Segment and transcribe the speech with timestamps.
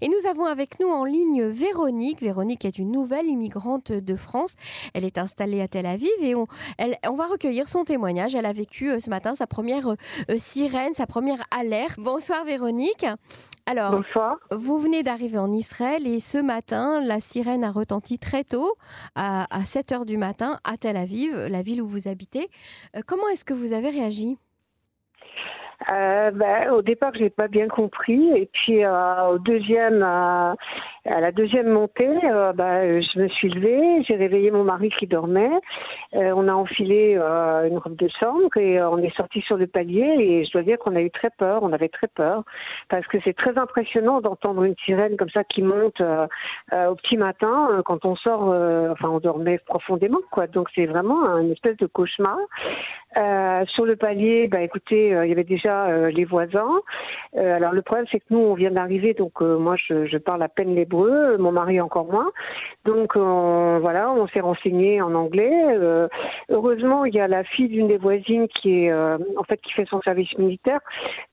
[0.00, 2.20] Et nous avons avec nous en ligne Véronique.
[2.20, 4.54] Véronique est une nouvelle immigrante de France.
[4.94, 6.46] Elle est installée à Tel Aviv et on,
[7.06, 8.34] on va recueillir son témoignage.
[8.34, 11.98] Elle a vécu euh, ce matin sa première euh, sirène, sa première alerte.
[11.98, 13.06] Bonsoir Véronique.
[13.66, 14.36] Alors, Bonsoir.
[14.50, 18.76] vous venez d'arriver en Israël et ce matin, la sirène a retenti très tôt,
[19.14, 22.48] à, 7 h du matin, à Tel Aviv, la ville où vous habitez.
[22.96, 24.38] Euh, comment est-ce que vous avez réagi?
[25.90, 28.30] Euh, ben, au départ, je n'ai pas bien compris.
[28.36, 30.54] Et puis, euh, au deuxième, euh,
[31.06, 32.08] à la deuxième montée,
[32.54, 35.50] ben, je me suis levée, j'ai réveillé mon mari qui dormait.
[36.12, 40.16] on a enfilé une robe de chambre et on est sorti sur le palier.
[40.18, 41.62] Et je dois dire qu'on a eu très peur.
[41.62, 42.44] On avait très peur
[42.90, 47.82] parce que c'est très impressionnant d'entendre une sirène comme ça qui monte au petit matin
[47.86, 48.48] quand on sort.
[48.90, 50.46] enfin, on dormait profondément, quoi.
[50.46, 52.36] Donc, c'est vraiment un espèce de cauchemar.
[53.74, 56.80] Sur le palier, ben, écoutez, il y avait déjà euh, les voisins.
[57.36, 60.42] Euh, alors le problème c'est que nous on vient d'arriver, donc euh, moi je, parle
[60.42, 62.30] à peine l'hébreu, mon mari encore moins.
[62.84, 65.52] Donc voilà, on s'est renseigné en anglais.
[66.48, 69.86] heureusement il y a la fille d'une des voisines qui est en fait qui fait
[69.86, 70.80] son service militaire.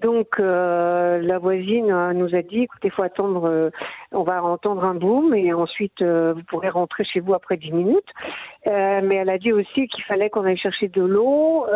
[0.00, 3.70] Donc la voisine nous a dit écoutez, il faut attendre,
[4.12, 8.12] on va entendre un boom et ensuite vous pourrez rentrer chez vous après 10 minutes.
[8.66, 11.66] mais elle a dit aussi qu'il fallait qu'on aille chercher de l'eau,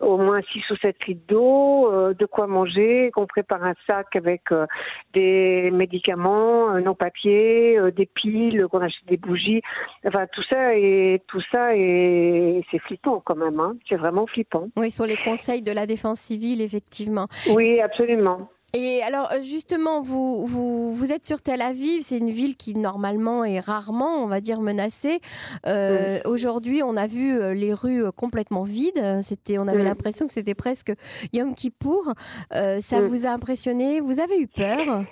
[0.00, 4.14] au moins 6 ou 7 litres d'eau, euh, de quoi manger, qu'on prépare un sac
[4.16, 4.66] avec euh,
[5.12, 9.62] des médicaments, euh, non papier, des piles, qu'on achète des bougies.
[10.06, 13.60] Enfin, tout ça et tout ça et c'est flippant quand même.
[13.60, 13.76] Hein.
[13.88, 14.68] C'est vraiment flippant.
[14.76, 17.26] Oui, sur les conseils de la défense civile, effectivement.
[17.54, 18.48] Oui, absolument.
[18.76, 22.74] Et alors, euh, justement, vous, vous, vous, êtes sur Tel Aviv, c'est une ville qui
[22.74, 25.20] normalement est rarement, on va dire, menacée.
[25.64, 29.22] Euh, aujourd'hui, on a vu euh, les rues complètement vides.
[29.22, 30.92] C'était, on avait l'impression que c'était presque
[31.32, 32.14] Yom Kippour.
[32.50, 34.00] ça vous a impressionné?
[34.00, 35.04] Vous avez eu peur?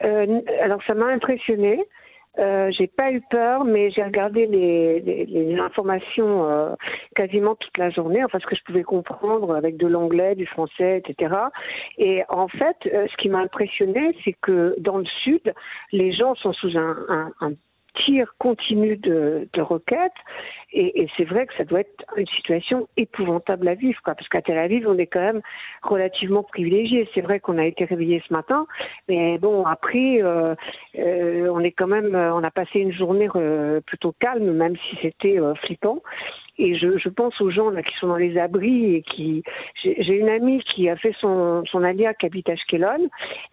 [0.00, 1.84] Alors, ça m'a impressionné.
[2.38, 6.74] Euh, j'ai pas eu peur, mais j'ai regardé les, informations euh,
[7.14, 11.02] quasiment toute la journée, enfin ce que je pouvais comprendre avec de l'anglais, du français,
[11.04, 11.34] etc.
[11.98, 15.54] Et en fait, euh, ce qui m'a impressionné, c'est que dans le sud,
[15.92, 17.32] les gens sont sous un,
[18.04, 20.12] tir continu de, de roquettes.
[20.72, 24.58] Et, c'est vrai que ça doit être une situation épouvantable à vivre, parce qu'à Tel
[24.58, 25.40] Aviv, on est quand même
[25.82, 27.08] relativement privilégié.
[27.14, 28.66] C'est vrai qu'on a été réveillé ce matin,
[29.08, 30.20] mais bon, après,
[31.72, 36.02] quand même, on a passé une journée euh, plutôt calme, même si c'était euh, flippant.
[36.58, 39.42] Et je, pense aux gens là qui sont dans les abris et qui.
[39.82, 42.48] J'ai une amie qui a fait son, son alia qui habite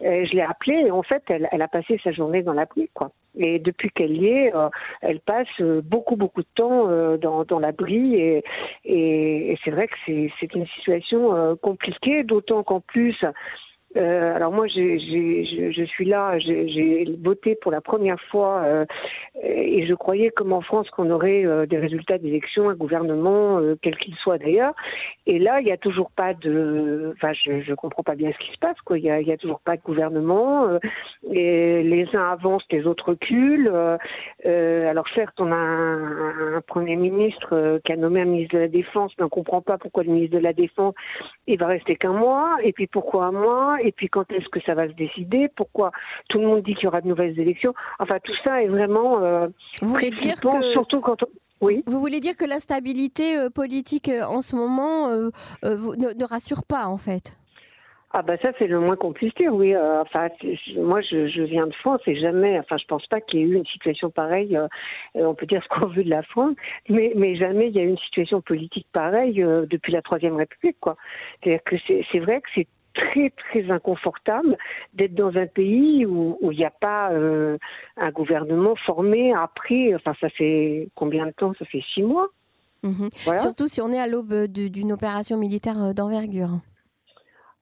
[0.00, 3.10] je l'ai appelée et en fait, elle, a passé sa journée dans l'abri, quoi.
[3.36, 4.68] Et depuis qu'elle y est, euh,
[5.02, 8.44] elle passe beaucoup beaucoup de temps euh, dans, l'abri et,
[9.64, 13.16] c'est vrai que c'est une situation euh, compliquée, d'autant qu'en plus
[13.96, 18.84] euh, alors moi, j'ai, je suis là, j'ai voté pour la première fois euh,
[19.42, 23.76] et je croyais comme en France qu'on aurait euh, des résultats d'élection, un gouvernement, euh,
[23.80, 24.74] quel qu'il soit d'ailleurs.
[25.26, 27.12] Et là, il n'y a toujours pas de...
[27.16, 28.80] Enfin, je ne comprends pas bien ce qui se passe.
[28.84, 28.98] Quoi.
[28.98, 30.68] Il n'y a, a, toujours pas de gouvernement.
[31.30, 33.72] et les uns avancent, les autres reculent.
[34.86, 38.68] Alors certes, on a un, un Premier ministre qui a nommé un ministre de la
[38.68, 40.94] Défense, mais on ne comprend pas pourquoi le ministre de la Défense,
[41.46, 42.56] il va rester qu'un mois.
[42.62, 45.90] Et puis pourquoi un mois et puis quand est-ce que ça va se décider Pourquoi
[46.28, 49.22] tout le monde dit qu'il y aura de nouvelles élections Enfin, tout ça est vraiment.
[49.22, 49.48] Euh,
[49.82, 51.16] vous voulez dire que surtout quand
[51.60, 51.82] Oui.
[51.86, 55.08] Vous voulez dire que l'instabilité euh, politique euh, en ce moment
[55.62, 57.36] ne, rassure pas, en fait?
[58.14, 59.76] Ah bah ça c'est le moins qu'on puisse dire, oui.
[59.76, 60.28] enfin,
[60.76, 63.54] moi je, viens de France et jamais, enfin je pense pas qu'il y ait eu
[63.54, 64.58] une situation pareille.
[65.14, 66.54] on peut dire ce qu'on veut de la France,
[66.88, 70.78] mais, mais jamais il y a eu une situation politique pareille depuis la Troisième République,
[70.80, 70.96] quoi.
[71.42, 74.56] C'est-à-dire que c'est vrai que c'est très très inconfortable
[74.94, 77.58] d'être dans un pays où il n'y a pas euh,
[77.96, 79.94] un gouvernement formé après.
[79.94, 81.52] Enfin, ça fait combien de temps?
[81.58, 82.28] Ça fait six mois.
[82.82, 83.08] Mhm.
[83.38, 86.60] Surtout si on est à l'aube d'une opération militaire euh, d'envergure.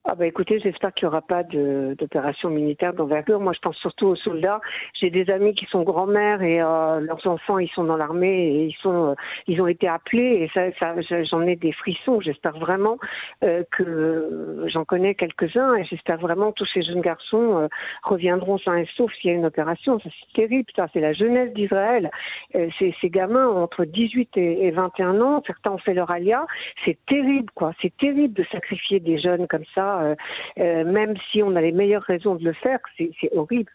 [0.05, 3.39] Ah bah écoutez, j'espère qu'il n'y aura pas d'opération militaire d'envergure.
[3.39, 4.61] Moi, je pense surtout aux soldats.
[5.01, 8.65] J'ai des amis qui sont grands-mères et euh, leurs enfants, ils sont dans l'armée et
[8.65, 9.15] ils sont, euh,
[9.47, 12.21] ils ont été appelés et ça, ça j'en ai des frissons.
[12.21, 12.99] J'espère vraiment
[13.45, 17.69] euh, que j'en connais quelques-uns et j'espère vraiment que tous ces jeunes garçons
[18.03, 20.01] reviendront sains et saufs s'il y a une opération.
[20.01, 20.67] Ça c'est terrible.
[20.75, 22.11] Ça c'est la jeunesse d'Israël.
[22.53, 26.45] ces, ces gamins entre 18 et, et 21 ans, certains ont fait leur alia.
[26.85, 27.73] C'est terrible, quoi.
[27.81, 30.15] C'est terrible de sacrifier des jeunes comme ça euh,
[30.59, 33.71] euh, même si on a les meilleures raisons de le faire, c'est horrible.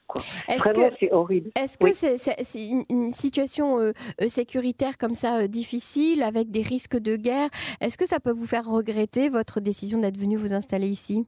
[0.47, 1.51] Vraiment, c'est horrible.
[1.55, 3.91] Est-ce que c'est une, situation euh,
[4.27, 7.49] sécuritaire comme ça difficile, avec des risques de guerre?
[7.81, 11.25] Est-ce que ça peut vous faire regretter votre décision d'être venu vous installer ici?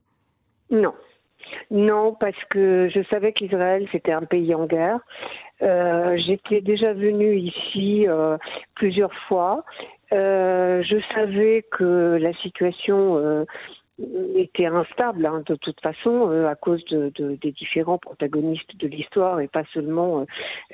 [0.70, 0.94] Non.
[1.70, 5.00] Non, parce que je savais qu'Israël, c'était un pays en guerre.
[5.62, 8.36] Euh, J'étais déjà venue ici euh,
[8.74, 9.64] plusieurs fois.
[10.12, 13.46] Euh, je savais que la situation
[14.36, 18.86] était instable hein, de toute façon euh, à cause de, de, des différents protagonistes de
[18.86, 20.26] l'histoire et pas seulement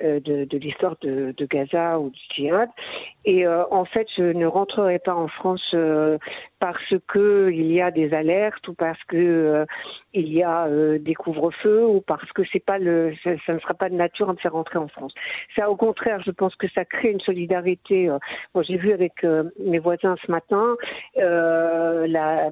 [0.02, 2.68] euh, de, de l'histoire de, Gaza ou du djihad.
[3.24, 5.74] Et euh, en fait, je ne rentrerai pas en France
[6.58, 9.64] parce que il y a des alertes ou parce que
[10.12, 10.68] il y a
[10.98, 14.32] des couvre-feux ou parce que c'est pas le ça, ne sera pas de nature à
[14.32, 15.14] me faire rentrer en France.
[15.54, 18.10] Ça, au contraire, je pense que ça crée une solidarité.
[18.54, 19.24] Bon, j'ai vu avec
[19.58, 20.76] mes voisins ce matin
[21.16, 22.50] la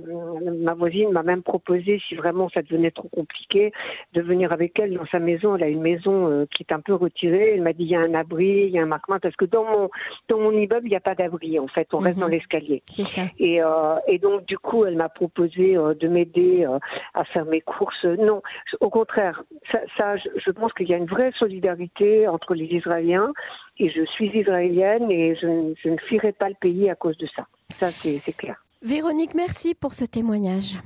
[0.65, 3.73] ma voisine m'a même proposé, si vraiment ça devenait trop compliqué,
[4.15, 5.55] de venir avec elle dans sa maison.
[5.57, 7.53] Elle a une maison euh, qui est un peu retirée.
[7.55, 9.45] Elle m'a dit il y a un abri, il y a un marquement, parce que
[9.45, 9.91] dans mon
[10.29, 11.87] dans mon immeuble il n'y a pas d'abri en fait.
[11.93, 12.33] On reste dans Mhm.
[12.33, 12.83] l'escalier.
[12.87, 13.23] C'est ça.
[13.39, 16.67] Et, euh, et donc du coup elle m'a proposé euh, de m'aider
[17.15, 18.05] à faire mes courses.
[18.05, 18.43] Non,
[18.81, 23.33] au contraire, ça, ça je, pense qu'il y a une vraie solidarité entre les Israéliens.
[23.79, 27.19] Et je suis israélienne et je, ne- je ne fuirai pas le pays à cause
[27.19, 27.47] de ça.
[27.81, 28.64] Ça c'est clair.
[28.85, 30.79] Véronique, merci pour ce témoignage.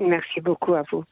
[0.00, 1.04] Merci beaucoup à vous.